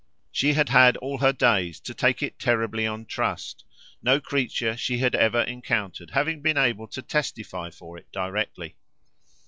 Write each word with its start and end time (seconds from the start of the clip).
She 0.31 0.53
had 0.53 0.69
had 0.69 0.97
all 0.97 1.19
her 1.19 1.31
days 1.31 1.79
to 1.81 1.93
take 1.93 2.23
it 2.23 2.39
terribly 2.39 2.87
on 2.87 3.05
trust, 3.05 3.65
no 4.01 4.19
creature 4.19 4.75
she 4.75 4.97
had 4.97 5.13
ever 5.13 5.43
encountered 5.43 6.09
having 6.09 6.41
been 6.41 6.57
able 6.57 6.87
to 6.87 7.03
testify 7.03 7.69
for 7.69 7.99
it 7.99 8.11
directly. 8.11 8.77